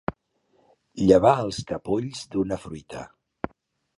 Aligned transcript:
Llevar 1.09 1.33
els 1.43 1.59
capolls 1.71 2.23
d'una 2.35 2.61
fruita. 2.65 3.03